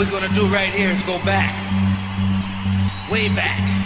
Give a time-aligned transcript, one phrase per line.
[0.00, 1.52] What we're gonna do right here is go back,
[3.10, 3.79] way back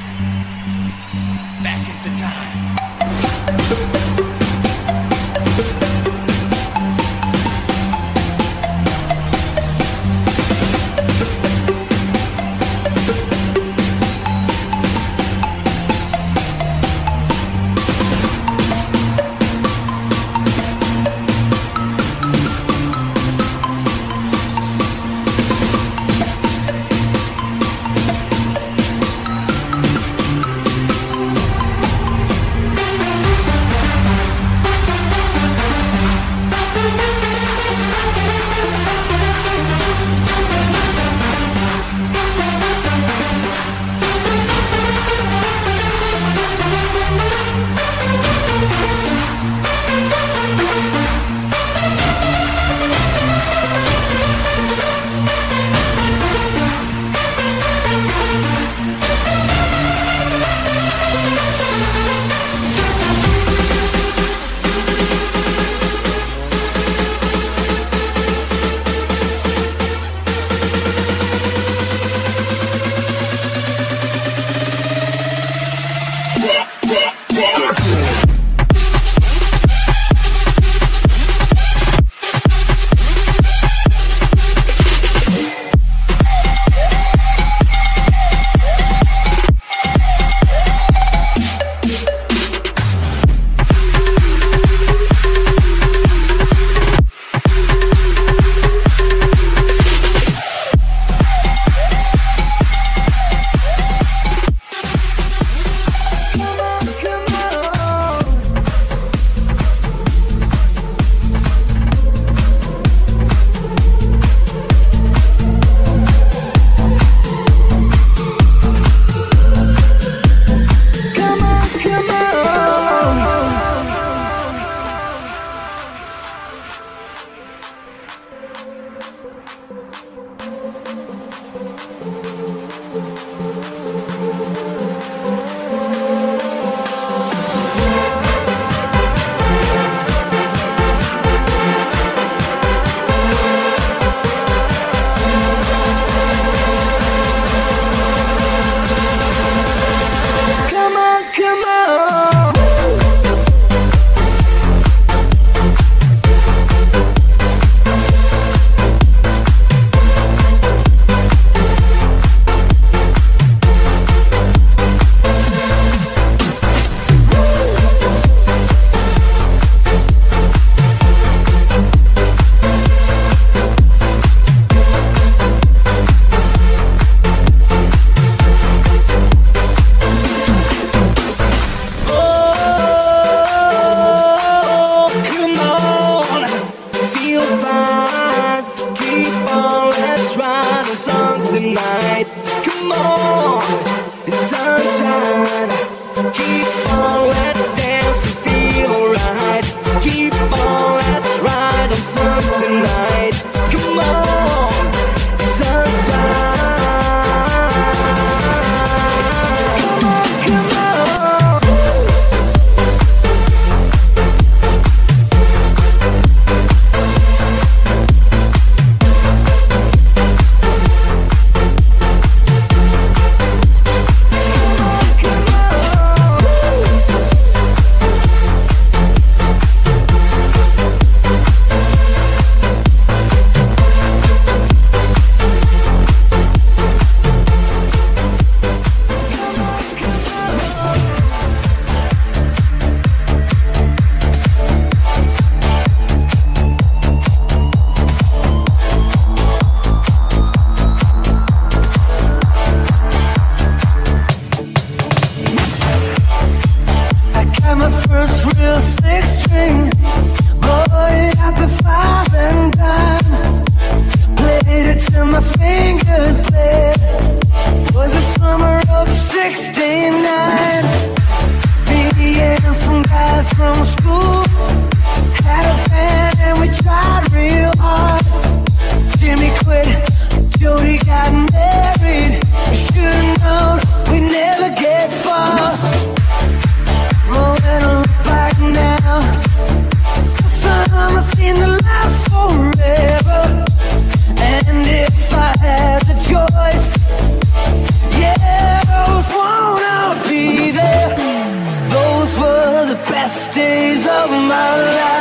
[304.05, 305.14] complaining my you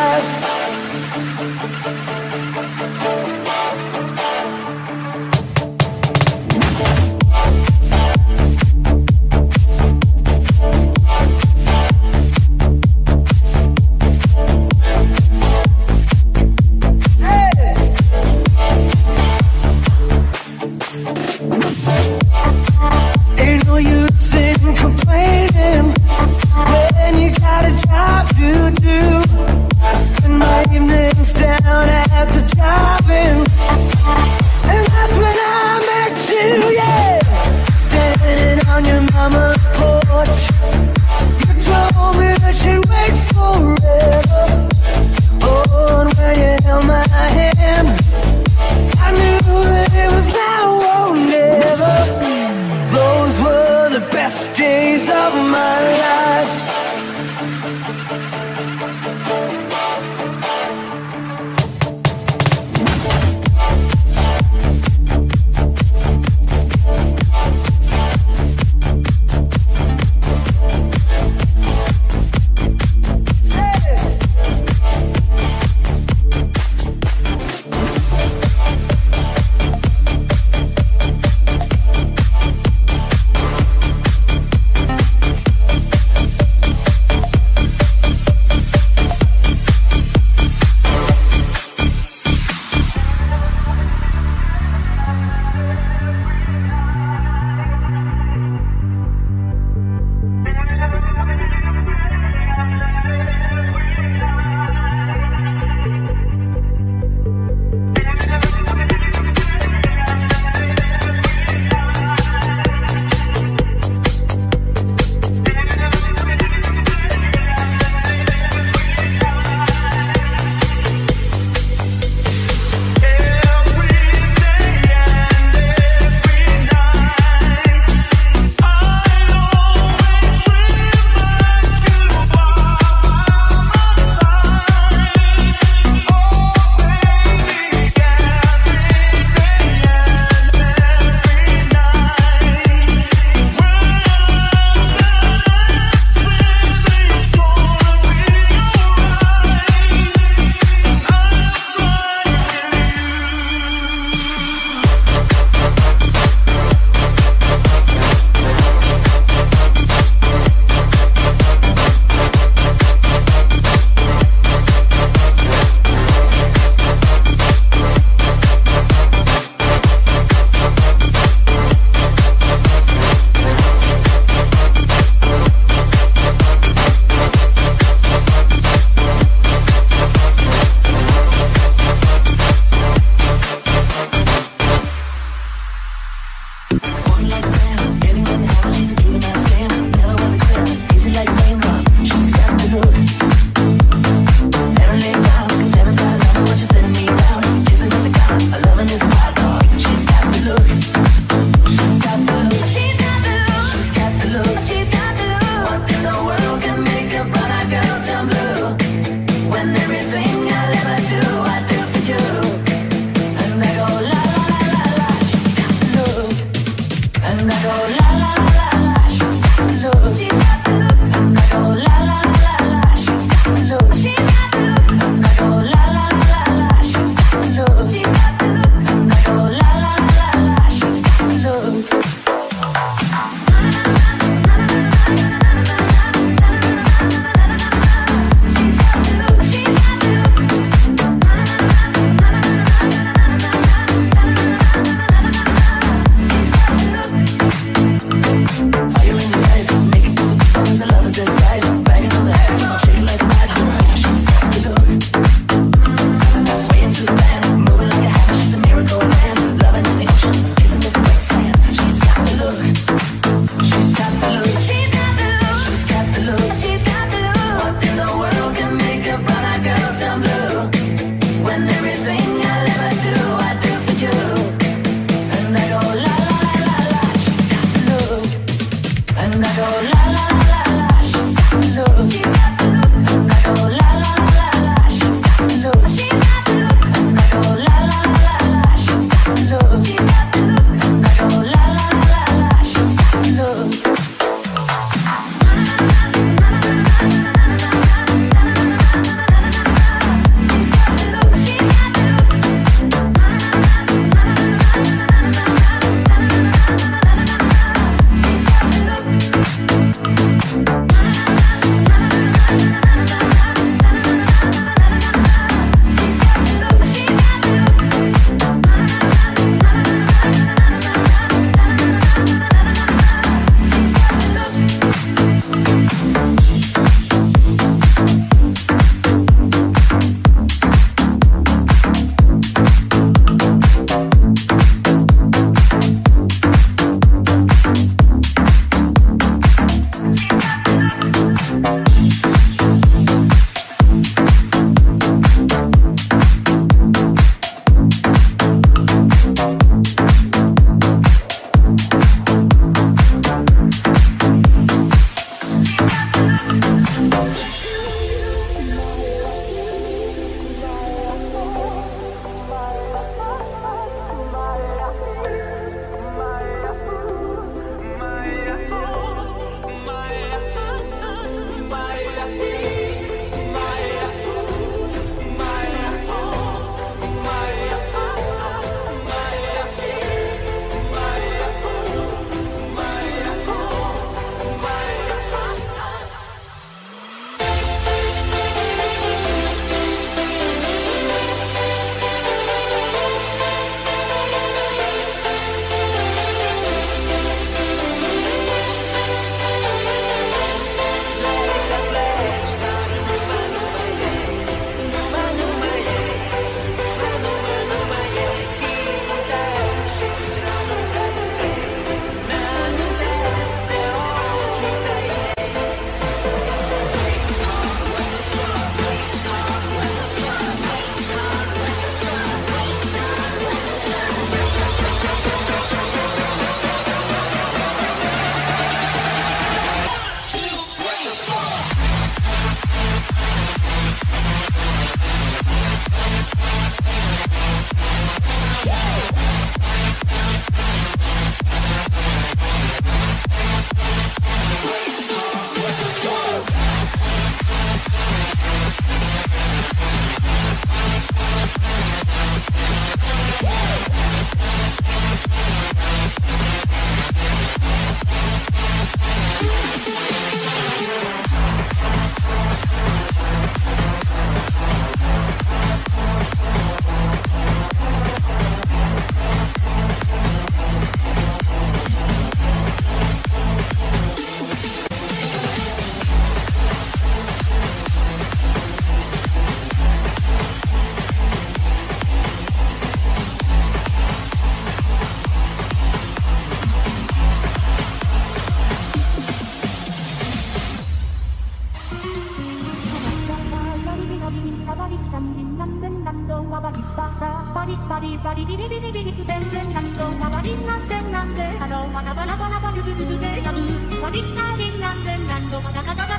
[498.23, 503.57] バリビリビリビリ全然なんと回りなんてなんであのバたバラバラバラズズズビでやる
[504.01, 506.12] 割りななんてなんとまたかた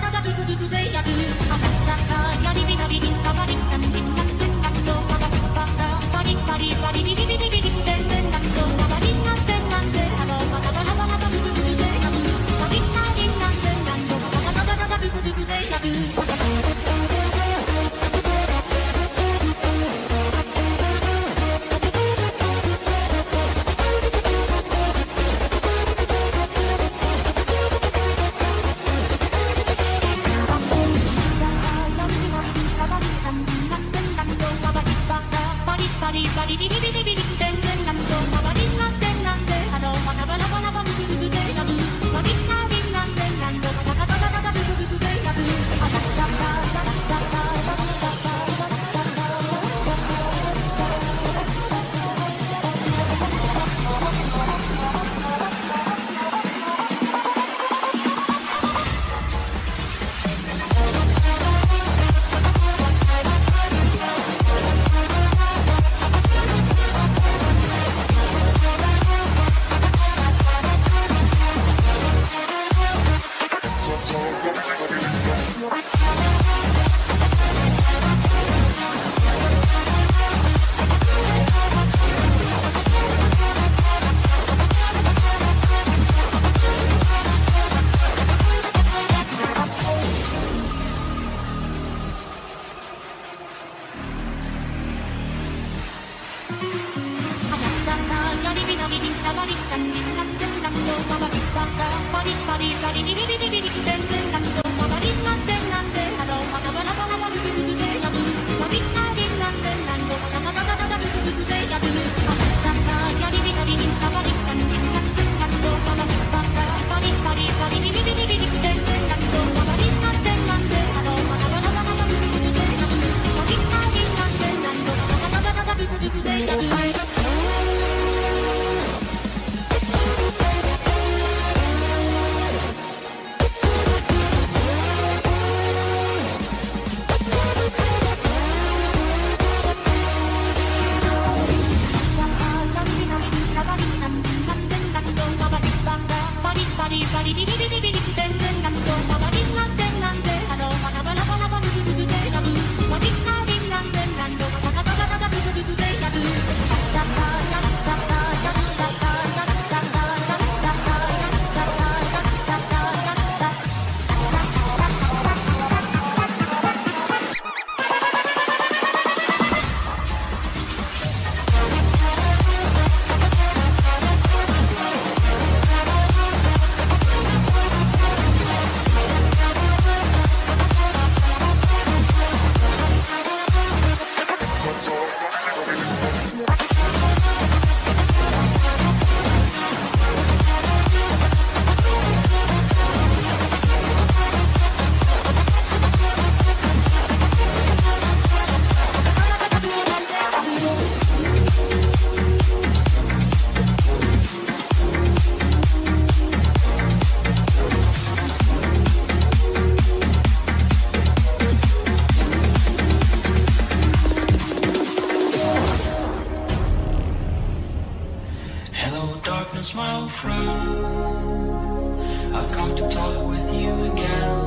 [222.44, 224.38] I've come to talk with you again.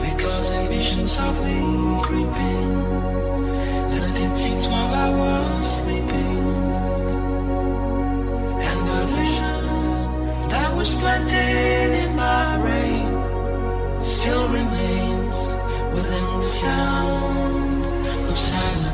[0.00, 1.60] Because a vision softly
[2.06, 2.72] creeping
[4.14, 6.44] did seats while I was sleeping.
[8.68, 13.10] And the vision that was planted in my brain
[14.02, 15.36] Still remains
[15.94, 17.84] within the sound
[18.30, 18.91] of silence.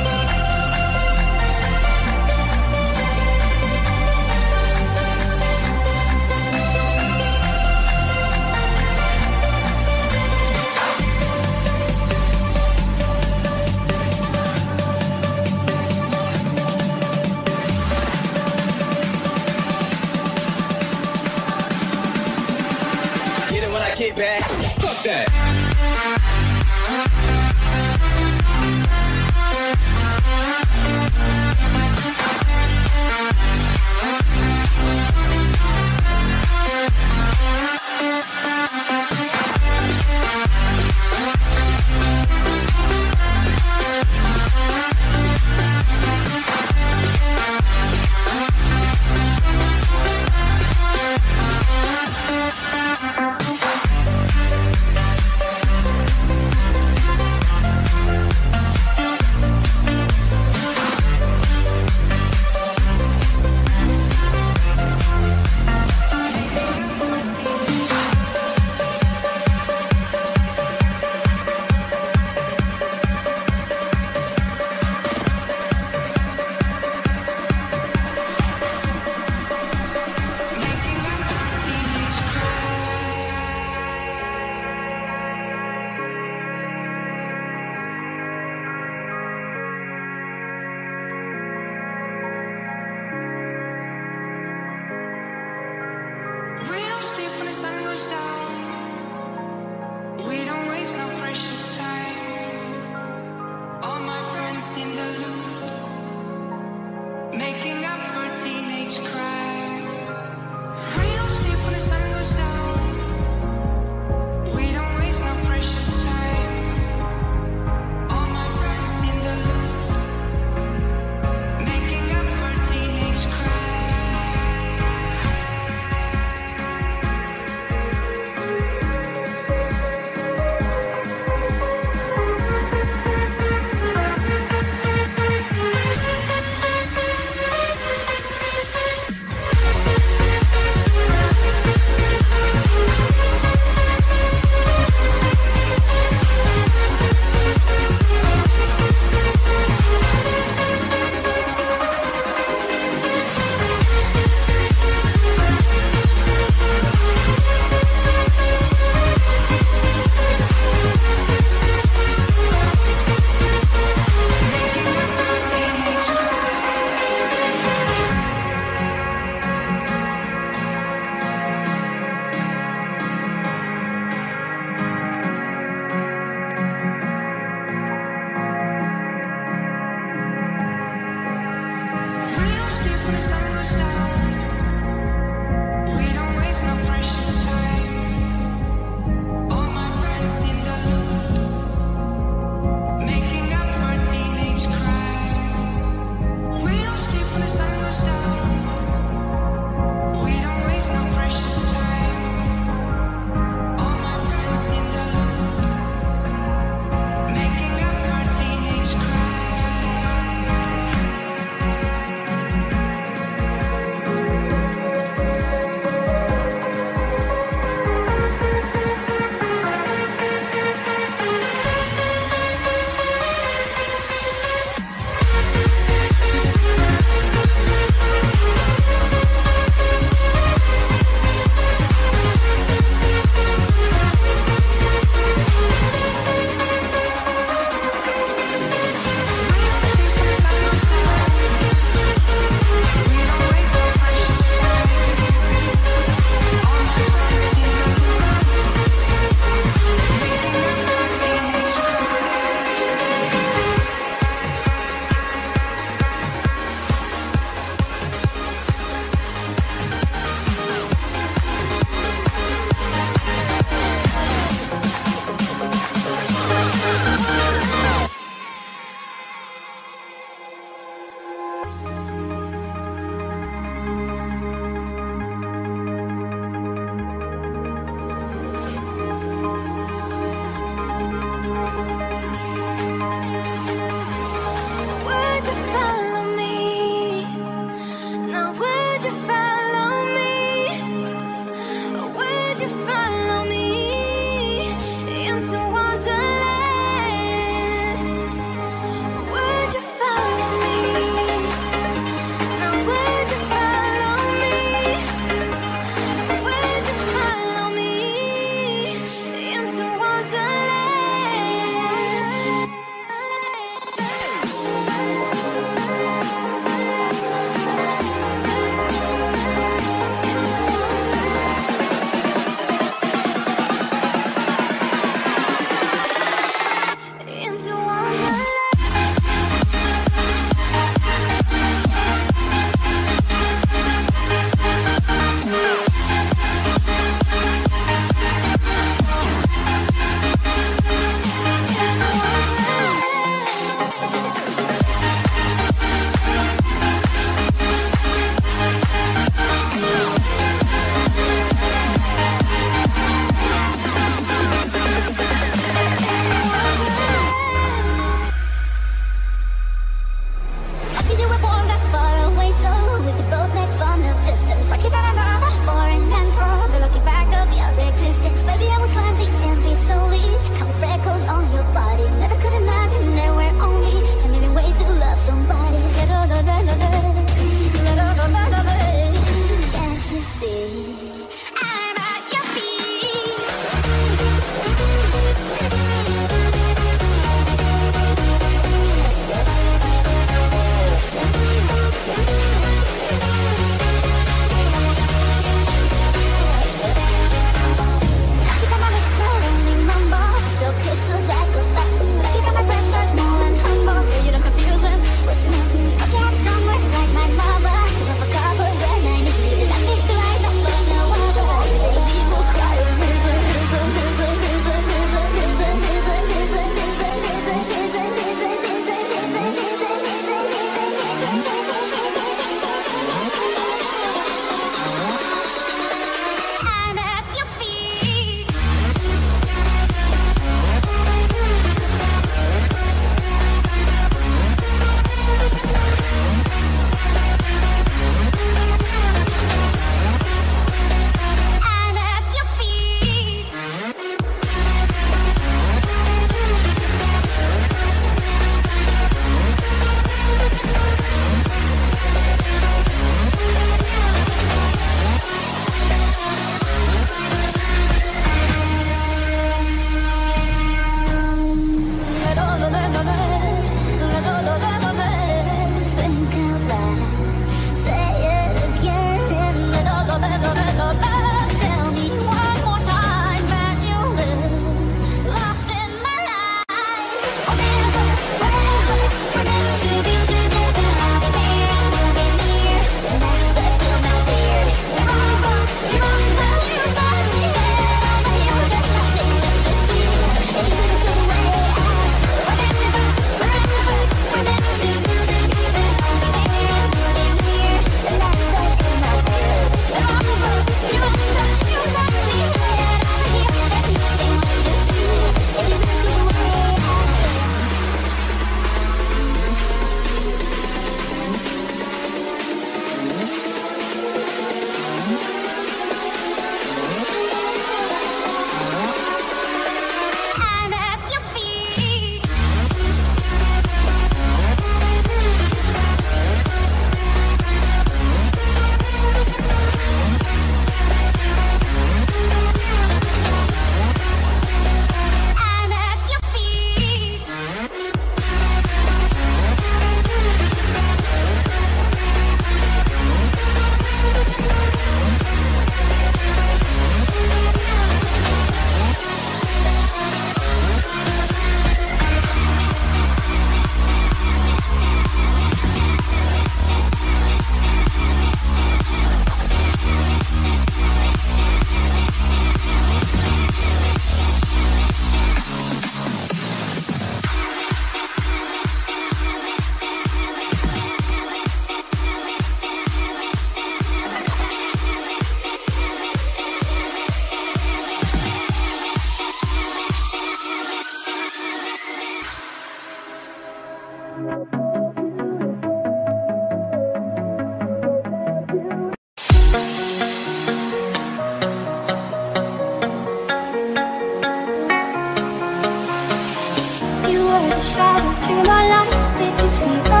[597.61, 599.17] shadow to my light?
[599.17, 600.00] Did you feel?